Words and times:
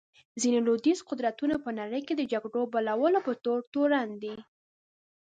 ځینې 0.41 0.59
لوېدیځ 0.65 0.99
قدرتونه 1.09 1.55
په 1.63 1.69
نړۍ 1.79 2.01
کې 2.07 2.13
د 2.15 2.21
جګړو 2.31 2.61
بلولو 2.73 3.19
په 3.27 3.31
تور 3.43 3.59
تورن 3.73 4.09
دي. 4.23 4.35